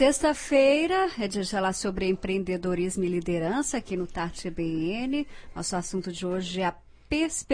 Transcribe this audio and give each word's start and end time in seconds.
Sexta-feira 0.00 1.10
é 1.18 1.28
de 1.28 1.44
falar 1.44 1.74
sobre 1.74 2.08
empreendedorismo 2.08 3.04
e 3.04 3.06
liderança 3.06 3.76
aqui 3.76 3.98
no 3.98 4.06
Tarte 4.06 4.48
BN. 4.48 5.26
Nosso 5.54 5.76
assunto 5.76 6.10
de 6.10 6.24
hoje 6.24 6.62
é 6.62 6.68
a 6.68 6.74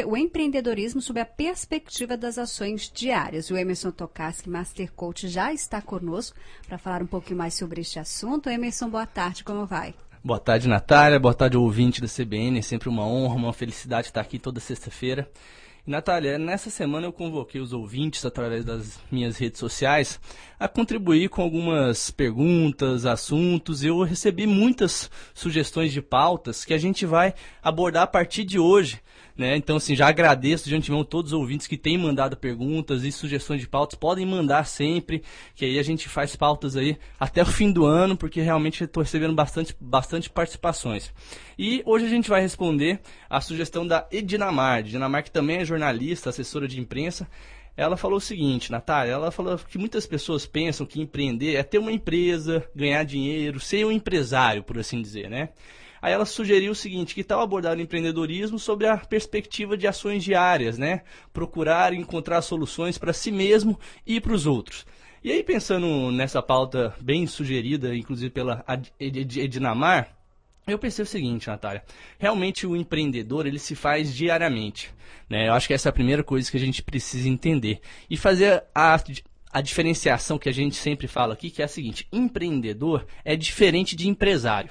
o 0.06 0.16
empreendedorismo 0.16 1.02
sob 1.02 1.18
a 1.18 1.24
perspectiva 1.24 2.16
das 2.16 2.38
ações 2.38 2.88
diárias. 2.94 3.50
O 3.50 3.56
Emerson 3.56 3.90
Tokarski, 3.90 4.48
Master 4.48 4.92
Coach, 4.92 5.26
já 5.26 5.52
está 5.52 5.82
conosco 5.82 6.36
para 6.68 6.78
falar 6.78 7.02
um 7.02 7.06
pouquinho 7.06 7.38
mais 7.38 7.54
sobre 7.54 7.80
este 7.80 7.98
assunto. 7.98 8.48
Emerson, 8.48 8.90
boa 8.90 9.06
tarde, 9.06 9.42
como 9.42 9.66
vai? 9.66 9.92
Boa 10.22 10.38
tarde, 10.38 10.68
Natália. 10.68 11.18
Boa 11.18 11.34
tarde, 11.34 11.56
ouvinte 11.56 12.00
da 12.00 12.06
CBN. 12.06 12.60
É 12.60 12.62
sempre 12.62 12.88
uma 12.88 13.04
honra, 13.04 13.34
uma 13.34 13.52
felicidade 13.52 14.06
estar 14.06 14.20
aqui 14.20 14.38
toda 14.38 14.60
sexta-feira. 14.60 15.28
Natália, 15.86 16.36
nessa 16.36 16.68
semana 16.68 17.06
eu 17.06 17.12
convoquei 17.12 17.60
os 17.60 17.72
ouvintes 17.72 18.26
através 18.26 18.64
das 18.64 18.98
minhas 19.08 19.38
redes 19.38 19.60
sociais 19.60 20.18
a 20.58 20.66
contribuir 20.66 21.28
com 21.28 21.40
algumas 21.40 22.10
perguntas, 22.10 23.06
assuntos. 23.06 23.84
Eu 23.84 24.02
recebi 24.02 24.48
muitas 24.48 25.08
sugestões 25.32 25.92
de 25.92 26.02
pautas 26.02 26.64
que 26.64 26.74
a 26.74 26.78
gente 26.78 27.06
vai 27.06 27.34
abordar 27.62 28.02
a 28.02 28.08
partir 28.08 28.42
de 28.42 28.58
hoje 28.58 29.00
né? 29.36 29.56
Então, 29.56 29.76
assim, 29.76 29.94
já 29.94 30.08
agradeço 30.08 30.68
de 30.68 30.74
antemão 30.74 31.04
todos 31.04 31.32
os 31.32 31.38
ouvintes 31.38 31.66
que 31.66 31.76
têm 31.76 31.98
mandado 31.98 32.36
perguntas 32.36 33.04
e 33.04 33.12
sugestões 33.12 33.60
de 33.60 33.68
pautas. 33.68 33.98
Podem 33.98 34.24
mandar 34.24 34.64
sempre, 34.64 35.22
que 35.54 35.64
aí 35.64 35.78
a 35.78 35.82
gente 35.82 36.08
faz 36.08 36.34
pautas 36.34 36.76
aí 36.76 36.96
até 37.20 37.42
o 37.42 37.46
fim 37.46 37.70
do 37.70 37.84
ano, 37.84 38.16
porque 38.16 38.40
realmente 38.40 38.84
estou 38.84 39.02
recebendo 39.02 39.34
bastante, 39.34 39.76
bastante 39.78 40.30
participações. 40.30 41.12
E 41.58 41.82
hoje 41.84 42.06
a 42.06 42.08
gente 42.08 42.30
vai 42.30 42.40
responder 42.40 43.00
a 43.28 43.40
sugestão 43.40 43.86
da 43.86 44.06
Edinamar. 44.10 44.80
Edinamar, 44.80 45.22
que 45.22 45.30
também 45.30 45.58
é 45.58 45.64
jornalista, 45.64 46.30
assessora 46.30 46.66
de 46.66 46.80
imprensa. 46.80 47.28
Ela 47.76 47.96
falou 47.98 48.16
o 48.16 48.20
seguinte, 48.20 48.72
Natália, 48.72 49.12
ela 49.12 49.30
falou 49.30 49.58
que 49.58 49.76
muitas 49.76 50.06
pessoas 50.06 50.46
pensam 50.46 50.86
que 50.86 50.98
empreender 50.98 51.56
é 51.56 51.62
ter 51.62 51.76
uma 51.76 51.92
empresa, 51.92 52.66
ganhar 52.74 53.04
dinheiro, 53.04 53.60
ser 53.60 53.84
um 53.84 53.92
empresário, 53.92 54.62
por 54.62 54.78
assim 54.78 55.02
dizer, 55.02 55.28
né? 55.28 55.50
Aí 56.00 56.12
ela 56.12 56.24
sugeriu 56.24 56.72
o 56.72 56.74
seguinte, 56.74 57.14
que 57.14 57.24
tal 57.24 57.40
abordar 57.40 57.76
o 57.76 57.80
empreendedorismo 57.80 58.58
sobre 58.58 58.86
a 58.86 58.96
perspectiva 58.96 59.76
de 59.76 59.86
ações 59.86 60.22
diárias, 60.22 60.78
né? 60.78 61.02
Procurar 61.32 61.92
encontrar 61.92 62.42
soluções 62.42 62.98
para 62.98 63.12
si 63.12 63.30
mesmo 63.30 63.78
e 64.06 64.20
para 64.20 64.32
os 64.32 64.46
outros. 64.46 64.86
E 65.24 65.32
aí, 65.32 65.42
pensando 65.42 66.12
nessa 66.12 66.40
pauta 66.40 66.94
bem 67.00 67.26
sugerida, 67.26 67.94
inclusive 67.96 68.30
pela 68.30 68.64
Edinamar, 69.00 70.16
eu 70.66 70.78
pensei 70.78 71.02
o 71.04 71.06
seguinte, 71.06 71.46
Natália, 71.46 71.84
realmente 72.18 72.66
o 72.66 72.76
empreendedor 72.76 73.46
ele 73.46 73.58
se 73.58 73.76
faz 73.76 74.12
diariamente, 74.14 74.92
né? 75.30 75.48
Eu 75.48 75.54
acho 75.54 75.68
que 75.68 75.74
essa 75.74 75.88
é 75.88 75.90
a 75.90 75.92
primeira 75.92 76.24
coisa 76.24 76.50
que 76.50 76.56
a 76.56 76.60
gente 76.60 76.82
precisa 76.82 77.28
entender 77.28 77.80
e 78.10 78.16
fazer 78.16 78.64
a, 78.74 79.00
a 79.52 79.60
diferenciação 79.60 80.38
que 80.38 80.48
a 80.48 80.52
gente 80.52 80.74
sempre 80.74 81.06
fala 81.06 81.34
aqui, 81.34 81.50
que 81.50 81.62
é 81.62 81.64
a 81.64 81.68
seguinte: 81.68 82.08
empreendedor 82.12 83.06
é 83.24 83.36
diferente 83.36 83.94
de 83.94 84.08
empresário. 84.08 84.70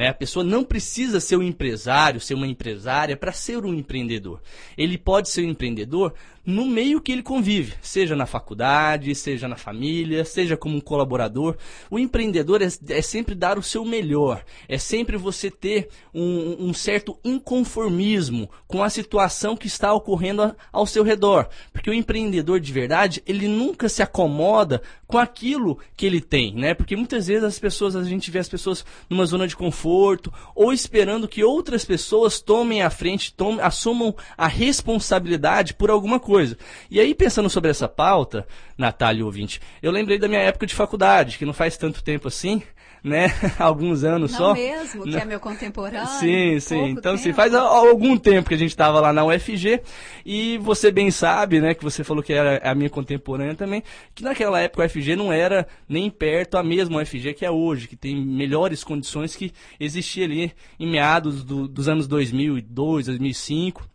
Né? 0.00 0.08
A 0.08 0.14
pessoa 0.14 0.42
não 0.42 0.64
precisa 0.64 1.20
ser 1.20 1.36
um 1.36 1.42
empresário, 1.42 2.18
ser 2.22 2.32
uma 2.32 2.46
empresária 2.46 3.18
para 3.18 3.32
ser 3.32 3.66
um 3.66 3.74
empreendedor. 3.74 4.40
Ele 4.74 4.96
pode 4.96 5.28
ser 5.28 5.42
um 5.42 5.50
empreendedor 5.50 6.14
no 6.50 6.66
meio 6.66 7.00
que 7.00 7.12
ele 7.12 7.22
convive, 7.22 7.74
seja 7.80 8.16
na 8.16 8.26
faculdade, 8.26 9.14
seja 9.14 9.46
na 9.46 9.56
família, 9.56 10.24
seja 10.24 10.56
como 10.56 10.76
um 10.76 10.80
colaborador. 10.80 11.56
O 11.90 11.98
empreendedor 11.98 12.60
é, 12.60 12.68
é 12.88 13.00
sempre 13.00 13.34
dar 13.34 13.58
o 13.58 13.62
seu 13.62 13.84
melhor, 13.84 14.44
é 14.68 14.76
sempre 14.76 15.16
você 15.16 15.50
ter 15.50 15.88
um, 16.12 16.68
um, 16.68 16.74
certo 16.74 17.18
inconformismo 17.24 18.50
com 18.66 18.82
a 18.82 18.90
situação 18.90 19.56
que 19.56 19.68
está 19.68 19.92
ocorrendo 19.94 20.54
ao 20.72 20.86
seu 20.86 21.04
redor. 21.04 21.48
Porque 21.72 21.88
o 21.88 21.94
empreendedor 21.94 22.58
de 22.58 22.72
verdade, 22.72 23.22
ele 23.26 23.46
nunca 23.46 23.88
se 23.88 24.02
acomoda 24.02 24.82
com 25.06 25.18
aquilo 25.18 25.78
que 25.96 26.06
ele 26.06 26.20
tem, 26.20 26.54
né? 26.54 26.74
Porque 26.74 26.96
muitas 26.96 27.26
vezes 27.26 27.44
as 27.44 27.58
pessoas, 27.58 27.94
a 27.94 28.04
gente 28.04 28.30
vê 28.30 28.38
as 28.38 28.48
pessoas 28.48 28.84
numa 29.08 29.26
zona 29.26 29.46
de 29.46 29.56
conforto 29.56 30.32
ou 30.54 30.72
esperando 30.72 31.28
que 31.28 31.44
outras 31.44 31.84
pessoas 31.84 32.40
tomem 32.40 32.82
a 32.82 32.90
frente, 32.90 33.32
tomem, 33.32 33.60
assumam 33.60 34.14
a 34.36 34.46
responsabilidade 34.46 35.74
por 35.74 35.90
alguma 35.90 36.18
coisa 36.18 36.39
coisa. 36.40 36.56
E 36.90 36.98
aí, 36.98 37.14
pensando 37.14 37.50
sobre 37.50 37.70
essa 37.70 37.86
pauta, 37.86 38.46
Natália 38.76 39.24
ouvinte, 39.24 39.60
eu 39.82 39.92
lembrei 39.92 40.18
da 40.18 40.26
minha 40.26 40.40
época 40.40 40.66
de 40.66 40.74
faculdade, 40.74 41.36
que 41.36 41.44
não 41.44 41.52
faz 41.52 41.76
tanto 41.76 42.02
tempo 42.02 42.28
assim, 42.28 42.62
né? 43.04 43.26
Alguns 43.58 44.04
anos 44.04 44.32
não 44.32 44.38
só. 44.38 44.54
mesmo, 44.54 45.04
que 45.04 45.16
é 45.16 45.24
meu 45.24 45.38
contemporâneo. 45.38 46.06
Sim, 46.18 46.58
sim. 46.60 46.90
Então, 46.90 47.16
sim, 47.16 47.32
faz 47.32 47.54
algum 47.54 48.16
tempo 48.16 48.48
que 48.48 48.54
a 48.54 48.58
gente 48.58 48.70
estava 48.70 49.00
lá 49.00 49.12
na 49.12 49.24
UFG 49.24 49.82
e 50.24 50.58
você 50.58 50.90
bem 50.90 51.10
sabe, 51.10 51.60
né, 51.60 51.74
que 51.74 51.82
você 51.82 52.02
falou 52.04 52.22
que 52.22 52.32
era 52.32 52.58
a 52.62 52.74
minha 52.74 52.90
contemporânea 52.90 53.54
também, 53.54 53.82
que 54.14 54.22
naquela 54.22 54.60
época 54.60 54.82
a 54.82 54.86
UFG 54.86 55.16
não 55.16 55.32
era 55.32 55.66
nem 55.88 56.10
perto 56.10 56.56
a 56.56 56.62
mesma 56.62 57.00
UFG 57.00 57.34
que 57.34 57.44
é 57.44 57.50
hoje, 57.50 57.88
que 57.88 57.96
tem 57.96 58.16
melhores 58.16 58.84
condições 58.84 59.34
que 59.36 59.52
existia 59.78 60.24
ali 60.24 60.52
em 60.78 60.86
meados 60.86 61.44
do, 61.44 61.68
dos 61.68 61.88
anos 61.88 62.06
2002, 62.06 63.06
2005. 63.06 63.90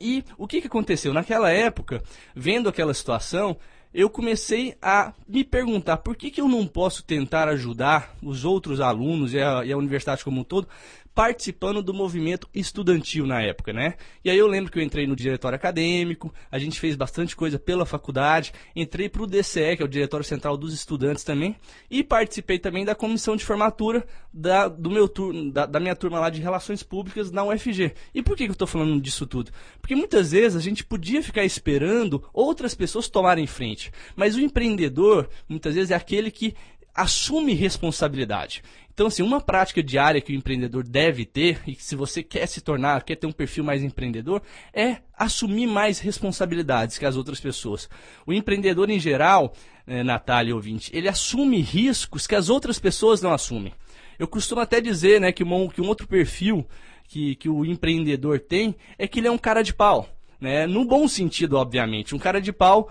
E 0.00 0.24
o 0.36 0.46
que, 0.46 0.60
que 0.60 0.66
aconteceu? 0.66 1.12
Naquela 1.12 1.50
época, 1.50 2.02
vendo 2.34 2.68
aquela 2.68 2.92
situação, 2.94 3.56
eu 3.94 4.10
comecei 4.10 4.76
a 4.82 5.14
me 5.28 5.44
perguntar 5.44 5.98
por 5.98 6.16
que, 6.16 6.30
que 6.30 6.40
eu 6.40 6.48
não 6.48 6.66
posso 6.66 7.04
tentar 7.04 7.48
ajudar 7.48 8.16
os 8.20 8.44
outros 8.44 8.80
alunos 8.80 9.32
e 9.32 9.40
a, 9.40 9.64
e 9.64 9.72
a 9.72 9.78
universidade 9.78 10.24
como 10.24 10.40
um 10.40 10.44
todo 10.44 10.66
participando 11.14 11.80
do 11.80 11.94
movimento 11.94 12.48
estudantil 12.52 13.24
na 13.24 13.40
época, 13.40 13.72
né? 13.72 13.94
E 14.24 14.30
aí 14.30 14.36
eu 14.36 14.48
lembro 14.48 14.72
que 14.72 14.78
eu 14.78 14.82
entrei 14.82 15.06
no 15.06 15.14
diretório 15.14 15.54
acadêmico, 15.54 16.34
a 16.50 16.58
gente 16.58 16.80
fez 16.80 16.96
bastante 16.96 17.36
coisa 17.36 17.56
pela 17.56 17.86
faculdade, 17.86 18.52
entrei 18.74 19.08
para 19.08 19.22
o 19.22 19.26
DCE, 19.26 19.76
que 19.76 19.82
é 19.82 19.84
o 19.84 19.88
Diretório 19.88 20.26
Central 20.26 20.56
dos 20.56 20.74
Estudantes 20.74 21.22
também, 21.22 21.54
e 21.88 22.02
participei 22.02 22.58
também 22.58 22.84
da 22.84 22.96
comissão 22.96 23.36
de 23.36 23.44
formatura 23.44 24.04
da, 24.32 24.66
do 24.66 24.90
meu 24.90 25.08
turno, 25.08 25.52
da, 25.52 25.66
da 25.66 25.78
minha 25.78 25.94
turma 25.94 26.18
lá 26.18 26.28
de 26.28 26.42
Relações 26.42 26.82
Públicas 26.82 27.30
na 27.30 27.44
UFG. 27.44 27.94
E 28.12 28.20
por 28.20 28.36
que, 28.36 28.44
que 28.44 28.50
eu 28.50 28.54
estou 28.54 28.66
falando 28.66 29.00
disso 29.00 29.24
tudo? 29.24 29.52
Porque 29.80 29.94
muitas 29.94 30.32
vezes 30.32 30.56
a 30.56 30.60
gente 30.60 30.84
podia 30.84 31.22
ficar 31.22 31.44
esperando 31.44 32.24
outras 32.32 32.74
pessoas 32.74 33.08
tomarem 33.08 33.46
frente, 33.46 33.83
mas 34.14 34.36
o 34.36 34.40
empreendedor, 34.40 35.28
muitas 35.48 35.74
vezes, 35.74 35.90
é 35.90 35.94
aquele 35.94 36.30
que 36.30 36.54
assume 36.94 37.54
responsabilidade. 37.54 38.62
Então, 38.94 39.08
assim, 39.08 39.24
uma 39.24 39.40
prática 39.40 39.82
diária 39.82 40.20
que 40.20 40.32
o 40.32 40.36
empreendedor 40.36 40.84
deve 40.84 41.24
ter, 41.24 41.60
e 41.66 41.74
que 41.74 41.82
se 41.82 41.96
você 41.96 42.22
quer 42.22 42.46
se 42.46 42.60
tornar, 42.60 43.02
quer 43.02 43.16
ter 43.16 43.26
um 43.26 43.32
perfil 43.32 43.64
mais 43.64 43.82
empreendedor, 43.82 44.40
é 44.72 44.98
assumir 45.18 45.66
mais 45.66 45.98
responsabilidades 45.98 46.96
que 46.96 47.04
as 47.04 47.16
outras 47.16 47.40
pessoas. 47.40 47.88
O 48.24 48.32
empreendedor, 48.32 48.88
em 48.88 49.00
geral, 49.00 49.52
é, 49.84 50.04
Natália 50.04 50.54
ouvinte, 50.54 50.92
ele 50.94 51.08
assume 51.08 51.60
riscos 51.60 52.28
que 52.28 52.36
as 52.36 52.48
outras 52.48 52.78
pessoas 52.78 53.20
não 53.20 53.32
assumem. 53.32 53.72
Eu 54.16 54.28
costumo 54.28 54.60
até 54.60 54.80
dizer 54.80 55.20
né, 55.20 55.32
que, 55.32 55.42
um, 55.42 55.68
que 55.68 55.80
um 55.80 55.88
outro 55.88 56.06
perfil 56.06 56.64
que, 57.08 57.34
que 57.34 57.48
o 57.48 57.64
empreendedor 57.64 58.38
tem 58.38 58.76
é 58.96 59.08
que 59.08 59.18
ele 59.18 59.26
é 59.26 59.30
um 59.30 59.38
cara 59.38 59.62
de 59.62 59.74
pau. 59.74 60.08
Né? 60.44 60.66
No 60.66 60.84
bom 60.84 61.08
sentido, 61.08 61.56
obviamente. 61.56 62.14
Um 62.14 62.18
cara 62.18 62.38
de 62.38 62.52
pau 62.52 62.90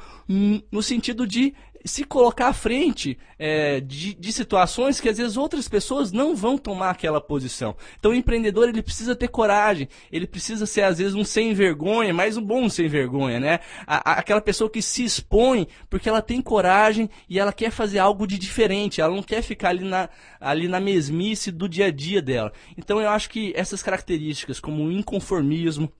no 0.71 0.81
sentido 0.81 1.27
de 1.27 1.53
se 1.85 2.03
colocar 2.03 2.47
à 2.47 2.53
frente 2.53 3.17
é, 3.37 3.79
de, 3.79 4.13
de, 4.13 4.31
situações 4.31 5.01
que 5.01 5.09
às 5.09 5.17
vezes 5.17 5.35
outras 5.35 5.67
pessoas 5.67 6.11
não 6.11 6.35
vão 6.35 6.57
tomar 6.57 6.89
aquela 6.89 7.19
posição. 7.19 7.75
Então 7.99 8.11
o 8.11 8.15
empreendedor 8.15 8.69
ele 8.69 8.81
precisa 8.81 9.15
ter 9.15 9.27
coragem, 9.27 9.87
ele 10.11 10.25
precisa 10.25 10.65
ser 10.65 10.83
às 10.83 10.97
vezes 10.97 11.13
um 11.13 11.23
sem 11.23 11.53
vergonha, 11.53 12.13
mas 12.13 12.37
um 12.37 12.41
bom 12.41 12.69
sem 12.69 12.87
vergonha, 12.87 13.39
né? 13.39 13.59
A, 13.85 14.11
a, 14.11 14.13
aquela 14.19 14.41
pessoa 14.41 14.69
que 14.69 14.81
se 14.81 15.03
expõe 15.03 15.67
porque 15.89 16.07
ela 16.07 16.21
tem 16.21 16.41
coragem 16.41 17.09
e 17.29 17.37
ela 17.37 17.51
quer 17.51 17.69
fazer 17.69 17.99
algo 17.99 18.25
de 18.25 18.37
diferente, 18.37 19.01
ela 19.01 19.13
não 19.13 19.23
quer 19.23 19.41
ficar 19.41 19.69
ali 19.69 19.83
na, 19.83 20.09
ali 20.39 20.67
na 20.67 20.79
mesmice 20.79 21.51
do 21.51 21.67
dia 21.67 21.87
a 21.87 21.91
dia 21.91 22.21
dela. 22.21 22.53
Então 22.77 23.01
eu 23.01 23.09
acho 23.09 23.29
que 23.29 23.51
essas 23.55 23.83
características 23.83 24.59
como 24.59 24.85
o 24.85 24.91
inconformismo, 24.91 25.91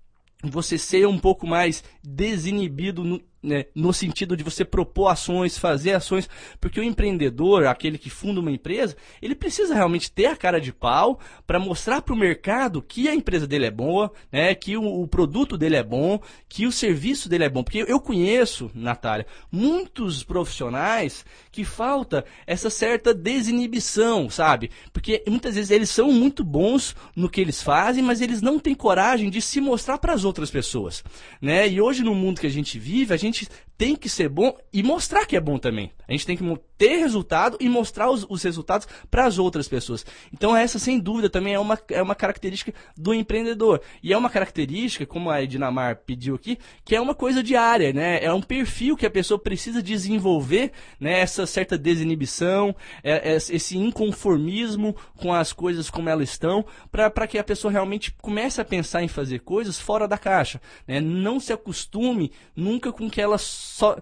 você 0.43 0.77
ser 0.77 1.07
um 1.07 1.17
pouco 1.17 1.47
mais 1.47 1.83
desinibido 2.03 3.03
no, 3.03 3.21
né, 3.43 3.65
no 3.75 3.93
sentido 3.93 4.37
de 4.37 4.43
você 4.43 4.63
propor 4.63 5.09
ações, 5.09 5.57
fazer 5.57 5.91
ações, 5.93 6.29
porque 6.61 6.79
o 6.79 6.83
empreendedor, 6.83 7.65
aquele 7.65 7.97
que 7.97 8.09
funda 8.09 8.39
uma 8.39 8.51
empresa, 8.51 8.95
ele 9.21 9.35
precisa 9.35 9.75
realmente 9.75 10.09
ter 10.09 10.27
a 10.27 10.35
cara 10.35 10.61
de 10.61 10.71
pau 10.71 11.19
para 11.45 11.59
mostrar 11.59 12.01
para 12.01 12.13
o 12.13 12.17
mercado 12.17 12.81
que 12.81 13.09
a 13.09 13.13
empresa 13.13 13.45
dele 13.45 13.65
é 13.65 13.71
boa, 13.71 14.11
né, 14.31 14.55
que 14.55 14.77
o, 14.77 15.01
o, 15.01 15.07
produto 15.07 15.57
dele 15.57 15.75
é 15.75 15.83
bom, 15.83 16.21
que 16.47 16.65
o 16.65 16.71
serviço 16.71 17.27
dele 17.27 17.43
é 17.43 17.49
bom. 17.49 17.63
Porque 17.63 17.83
eu 17.85 17.99
conheço, 17.99 18.71
Natália, 18.73 19.27
muitos 19.51 20.23
profissionais 20.23 21.25
que 21.51 21.65
falta 21.65 22.23
essa 22.47 22.69
certa 22.69 23.13
desinibição, 23.13 24.29
sabe? 24.29 24.71
Porque 24.93 25.23
muitas 25.27 25.55
vezes 25.55 25.71
eles 25.71 25.89
são 25.89 26.11
muito 26.11 26.43
bons 26.43 26.95
no 27.15 27.29
que 27.29 27.41
eles 27.41 27.61
fazem, 27.61 28.03
mas 28.03 28.21
eles 28.21 28.41
não 28.41 28.57
têm 28.57 28.73
coragem 28.73 29.29
de 29.29 29.41
se 29.41 29.59
mostrar 29.59 29.97
para 29.97 30.13
as 30.13 30.23
outras 30.23 30.49
pessoas, 30.49 31.03
né? 31.41 31.67
E 31.67 31.81
hoje 31.81 32.03
no 32.03 32.15
mundo 32.15 32.39
que 32.39 32.47
a 32.47 32.51
gente 32.51 32.79
vive, 32.79 33.13
a 33.13 33.17
gente 33.17 33.32
gente 33.33 33.49
tem 33.77 33.95
que 33.95 34.07
ser 34.07 34.29
bom 34.29 34.55
e 34.71 34.83
mostrar 34.83 35.25
que 35.25 35.35
é 35.35 35.41
bom 35.41 35.57
também. 35.57 35.91
A 36.07 36.11
gente 36.11 36.25
tem 36.25 36.37
que 36.37 36.59
ter 36.77 36.97
resultado 36.97 37.57
e 37.59 37.67
mostrar 37.67 38.09
os, 38.09 38.25
os 38.29 38.43
resultados 38.43 38.87
para 39.09 39.25
as 39.25 39.39
outras 39.39 39.67
pessoas. 39.67 40.05
Então 40.31 40.55
essa, 40.55 40.77
sem 40.77 40.99
dúvida, 40.99 41.29
também 41.29 41.53
é 41.53 41.59
uma, 41.59 41.79
é 41.89 42.01
uma 42.01 42.15
característica 42.15 42.73
do 42.95 43.13
empreendedor. 43.13 43.81
E 44.01 44.13
é 44.13 44.17
uma 44.17 44.29
característica, 44.29 45.05
como 45.05 45.29
a 45.29 45.41
Edinamar 45.41 45.97
pediu 46.05 46.35
aqui, 46.35 46.57
que 46.85 46.95
é 46.95 47.01
uma 47.01 47.15
coisa 47.15 47.41
diária, 47.41 47.91
né? 47.91 48.23
É 48.23 48.31
um 48.31 48.41
perfil 48.41 48.95
que 48.95 49.05
a 49.05 49.11
pessoa 49.11 49.39
precisa 49.39 49.81
desenvolver, 49.81 50.71
né? 50.99 51.19
Essa 51.19 51.45
certa 51.45 51.77
desinibição, 51.77 52.75
é, 53.03 53.33
é, 53.33 53.35
esse 53.35 53.77
inconformismo 53.77 54.95
com 55.17 55.33
as 55.33 55.51
coisas 55.51 55.89
como 55.89 56.09
elas 56.09 56.29
estão, 56.29 56.65
para 56.91 57.27
que 57.27 57.37
a 57.37 57.43
pessoa 57.43 57.71
realmente 57.71 58.15
comece 58.21 58.61
a 58.61 58.65
pensar 58.65 59.03
em 59.03 59.07
fazer 59.07 59.39
coisas 59.39 59.79
fora 59.79 60.07
da 60.07 60.17
caixa. 60.17 60.61
Né? 60.87 60.99
Não 60.99 61.39
se 61.39 61.51
acostume 61.53 62.31
nunca 62.55 62.91
com 62.91 63.09
que 63.09 63.21
ela 63.23 63.37
só 63.37 63.97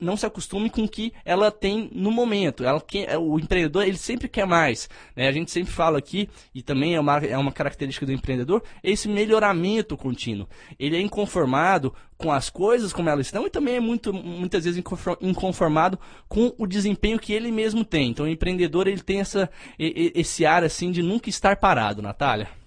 não 0.00 0.16
se 0.16 0.26
acostume 0.26 0.70
com 0.70 0.84
o 0.84 0.88
que 0.88 1.12
ela 1.24 1.50
tem 1.50 1.90
no 1.92 2.10
momento. 2.10 2.64
Ela 2.64 2.80
quer, 2.80 3.18
o 3.18 3.38
empreendedor 3.38 3.84
ele 3.84 3.96
sempre 3.96 4.28
quer 4.28 4.46
mais. 4.46 4.88
Né? 5.14 5.28
A 5.28 5.32
gente 5.32 5.50
sempre 5.50 5.72
fala 5.72 5.98
aqui 5.98 6.28
e 6.54 6.62
também 6.62 6.94
é 6.94 7.00
uma, 7.00 7.18
é 7.18 7.38
uma 7.38 7.52
característica 7.52 8.06
do 8.06 8.12
empreendedor 8.12 8.62
esse 8.82 9.08
melhoramento 9.08 9.96
contínuo. 9.96 10.48
Ele 10.78 10.96
é 10.96 11.00
inconformado 11.00 11.94
com 12.16 12.30
as 12.30 12.50
coisas 12.50 12.92
como 12.92 13.08
elas 13.08 13.26
estão 13.26 13.46
e 13.46 13.50
também 13.50 13.76
é 13.76 13.80
muito, 13.80 14.12
muitas 14.12 14.64
vezes 14.64 14.82
inconformado 15.20 15.98
com 16.28 16.52
o 16.58 16.66
desempenho 16.66 17.18
que 17.18 17.32
ele 17.32 17.50
mesmo 17.50 17.84
tem. 17.84 18.10
Então 18.10 18.26
o 18.26 18.28
empreendedor 18.28 18.86
ele 18.86 19.00
tem 19.00 19.20
essa, 19.20 19.50
esse 19.78 20.44
ar 20.44 20.62
assim 20.62 20.90
de 20.90 21.02
nunca 21.02 21.30
estar 21.30 21.56
parado, 21.56 22.02
Natália. 22.02 22.59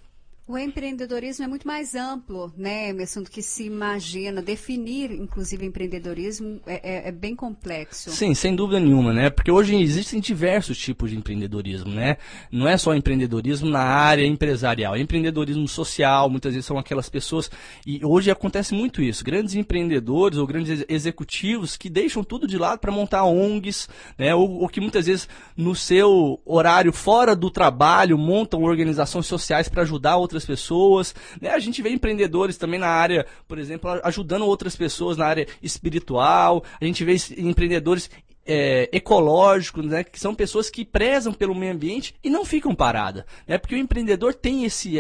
O 0.46 0.58
empreendedorismo 0.58 1.46
é 1.46 1.48
muito 1.48 1.66
mais 1.66 1.96
amplo, 1.96 2.52
né, 2.58 2.90
Emerson, 2.90 3.24
do 3.24 3.30
que 3.30 3.42
se 3.42 3.64
imagina. 3.64 4.42
Definir, 4.42 5.10
inclusive, 5.10 5.66
empreendedorismo 5.66 6.60
é, 6.68 6.82
é, 6.84 7.08
é, 7.08 7.12
bem 7.14 7.34
complexo. 7.34 8.12
Sim, 8.12 8.34
sem 8.34 8.54
dúvida 8.54 8.78
nenhuma, 8.78 9.14
né? 9.14 9.30
Porque 9.30 9.50
hoje 9.50 9.74
existem 9.74 10.20
diversos 10.20 10.78
tipos 10.78 11.12
de 11.12 11.16
empreendedorismo, 11.18 11.94
né? 11.94 12.18
Não 12.52 12.68
é 12.68 12.78
só 12.78 12.94
empreendedorismo 12.94 13.70
na 13.70 13.80
área 13.80 14.26
empresarial, 14.26 14.98
é 14.98 15.00
empreendedorismo 15.00 15.66
social, 15.66 16.30
muitas 16.30 16.54
vezes 16.54 16.66
são 16.66 16.78
aquelas 16.78 17.08
pessoas. 17.08 17.50
E 17.88 18.04
hoje 18.04 18.30
acontece 18.30 18.74
muito 18.74 19.02
isso. 19.02 19.24
Grandes 19.24 19.56
empreendedores 19.56 20.38
ou 20.38 20.46
grandes 20.46 20.84
executivos 20.90 21.78
que 21.78 21.90
deixam 21.90 22.22
tudo 22.22 22.46
de 22.46 22.58
lado 22.58 22.80
para 22.80 22.92
montar 22.92 23.24
ONGs, 23.24 23.88
né? 24.18 24.36
Ou, 24.36 24.60
ou 24.60 24.68
que 24.68 24.82
muitas 24.82 25.06
vezes 25.06 25.26
no 25.56 25.74
seu 25.74 26.42
horário 26.46 26.92
fora 26.92 27.34
do 27.34 27.50
trabalho 27.50 28.18
montam 28.18 28.62
organizações 28.62 29.26
sociais 29.26 29.70
para 29.70 29.84
ajudar 29.84 30.18
outras 30.18 30.33
outras 30.34 30.46
pessoas. 30.46 31.16
Né? 31.40 31.50
A 31.50 31.60
gente 31.60 31.82
vê 31.82 31.90
empreendedores 31.90 32.58
também 32.58 32.80
na 32.80 32.88
área, 32.88 33.26
por 33.48 33.60
exemplo, 33.60 33.90
ajudando 34.04 34.46
outras 34.46 34.76
pessoas 34.76 35.18
na 35.18 35.26
área 35.26 35.48
espiritual. 35.62 36.64
A 36.82 36.86
gente 36.86 37.04
vê 37.04 37.16
empreendedores 37.38 38.10
é, 38.46 38.90
ecológicos, 38.92 39.86
né, 39.86 40.04
que 40.04 40.20
são 40.20 40.36
pessoas 40.36 40.70
que 40.70 40.84
prezam 40.84 41.34
pelo 41.34 41.56
meio 41.56 41.74
ambiente 41.74 42.14
e 42.24 42.30
não 42.30 42.46
ficam 42.46 42.76
paradas. 42.76 43.24
Né, 43.48 43.58
porque 43.58 43.76
o 43.76 43.78
empreendedor 43.78 44.34
tem 44.34 44.66
esse, 44.66 44.98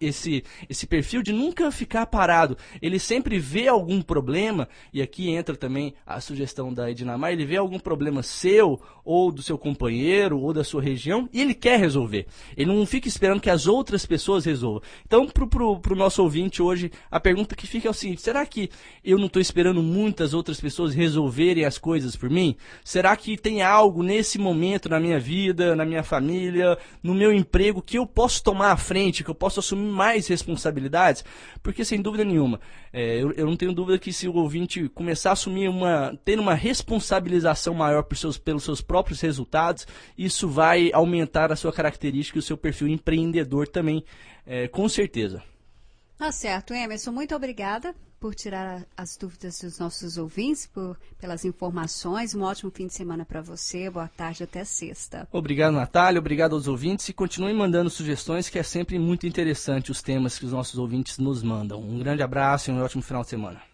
esse, 0.00 0.44
esse 0.68 0.86
perfil 0.86 1.22
de 1.22 1.32
nunca 1.32 1.70
ficar 1.70 2.06
parado. 2.06 2.56
Ele 2.80 2.98
sempre 2.98 3.38
vê 3.38 3.68
algum 3.68 4.00
problema, 4.00 4.68
e 4.92 5.02
aqui 5.02 5.30
entra 5.30 5.56
também 5.56 5.94
a 6.06 6.20
sugestão 6.20 6.72
da 6.72 6.90
Edinamar, 6.90 7.32
ele 7.32 7.44
vê 7.44 7.56
algum 7.56 7.78
problema 7.78 8.22
seu, 8.22 8.80
ou 9.04 9.32
do 9.32 9.42
seu 9.42 9.56
companheiro, 9.56 10.38
ou 10.38 10.52
da 10.52 10.64
sua 10.64 10.82
região, 10.82 11.28
e 11.32 11.40
ele 11.40 11.54
quer 11.54 11.78
resolver. 11.78 12.26
Ele 12.56 12.72
não 12.72 12.86
fica 12.86 13.08
esperando 13.08 13.40
que 13.40 13.50
as 13.50 13.66
outras 13.66 14.04
pessoas 14.04 14.44
resolvam. 14.44 14.82
Então, 15.06 15.26
para 15.26 15.92
o 15.92 15.96
nosso 15.96 16.22
ouvinte 16.22 16.62
hoje, 16.62 16.90
a 17.10 17.18
pergunta 17.18 17.54
que 17.54 17.66
fica 17.66 17.88
é 17.88 17.90
o 17.90 17.94
seguinte: 17.94 18.20
será 18.20 18.44
que 18.44 18.70
eu 19.02 19.18
não 19.18 19.26
estou 19.26 19.40
esperando 19.40 19.82
muitas 19.82 20.34
outras 20.34 20.60
pessoas 20.60 20.94
resolverem 20.94 21.64
as 21.64 21.78
coisas 21.78 22.16
por 22.16 22.28
mim? 22.28 22.56
Será 22.84 23.16
que 23.16 23.36
tem 23.36 23.62
algo 23.62 24.02
nesse 24.02 24.38
momento 24.38 24.88
na 24.88 24.98
minha 24.98 25.18
vida, 25.18 25.76
na 25.76 25.84
minha 25.84 26.02
família, 26.02 26.78
no 27.02 27.14
meu 27.14 27.32
emprego 27.32 27.82
que 27.82 27.98
eu 27.98 28.06
posso 28.06 28.42
tomar 28.42 28.72
à 28.72 28.76
frente, 28.76 29.22
que 29.22 29.30
eu 29.30 29.34
posso 29.34 29.60
assumir 29.60 29.90
mais 29.90 30.26
responsabilidades? 30.26 31.24
Porque 31.62 31.84
sem 31.84 32.00
dúvida 32.00 32.24
nenhuma, 32.24 32.60
é, 32.92 33.22
eu, 33.22 33.32
eu, 33.32 33.46
não 33.46 33.56
tenho 33.56 33.72
dúvida 33.72 33.98
que 33.98 34.12
se 34.12 34.26
o 34.28 34.34
ouvinte 34.34 34.88
começar 34.88 35.30
a 35.30 35.32
assumir 35.34 35.68
uma, 35.68 36.18
ter 36.24 36.38
uma 36.38 36.54
responsabilização 36.54 37.74
maior 37.74 38.04
seus, 38.14 38.38
pelos 38.38 38.64
seus 38.64 38.80
próprios 38.80 39.20
resultados, 39.20 39.86
isso 40.16 40.48
vai 40.48 40.90
aumentar 40.92 41.52
a 41.52 41.56
sua 41.56 41.72
característica 41.72 42.38
e 42.38 42.40
o 42.40 42.42
seu 42.42 42.56
perfil 42.56 42.88
empreendedor 42.88 43.68
também, 43.68 44.04
é, 44.46 44.66
com 44.68 44.88
certeza. 44.88 45.42
Tá 46.16 46.32
certo, 46.32 46.74
Emerson, 46.74 47.12
muito 47.12 47.34
obrigada 47.34 47.94
por 48.20 48.34
tirar 48.34 48.84
as 48.96 49.16
dúvidas 49.16 49.60
dos 49.60 49.78
nossos 49.78 50.18
ouvintes, 50.18 50.66
por, 50.66 50.98
pelas 51.20 51.44
informações. 51.44 52.34
Um 52.34 52.42
ótimo 52.42 52.70
fim 52.70 52.86
de 52.86 52.94
semana 52.94 53.24
para 53.24 53.40
você. 53.40 53.88
Boa 53.90 54.08
tarde 54.08 54.42
até 54.42 54.64
sexta. 54.64 55.28
Obrigado, 55.32 55.74
Natália. 55.74 56.18
Obrigado 56.18 56.54
aos 56.54 56.66
ouvintes. 56.66 57.08
E 57.08 57.12
continuem 57.12 57.54
mandando 57.54 57.90
sugestões, 57.90 58.48
que 58.48 58.58
é 58.58 58.62
sempre 58.62 58.98
muito 58.98 59.26
interessante 59.26 59.90
os 59.90 60.02
temas 60.02 60.38
que 60.38 60.44
os 60.44 60.52
nossos 60.52 60.78
ouvintes 60.78 61.18
nos 61.18 61.42
mandam. 61.42 61.80
Um 61.80 61.98
grande 61.98 62.22
abraço 62.22 62.70
e 62.70 62.74
um 62.74 62.82
ótimo 62.82 63.02
final 63.02 63.22
de 63.22 63.28
semana. 63.28 63.67